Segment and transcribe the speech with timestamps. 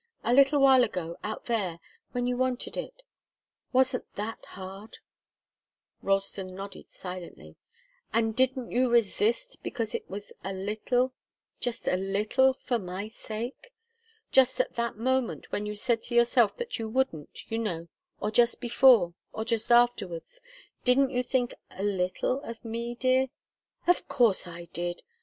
[0.23, 1.79] A little while ago out there
[2.11, 3.03] when you wanted it
[3.71, 4.97] wasn't that hard?"
[6.01, 7.55] Ralston nodded silently.
[8.11, 11.13] "And didn't you resist because it was a little
[11.59, 13.71] just a little for my sake?
[14.31, 17.87] Just at that moment when you said to yourself that you wouldn't, you know,
[18.19, 20.41] or just before, or just afterwards
[20.83, 23.27] didn't you think a little of me, dear?"
[23.85, 25.03] "Of course I did.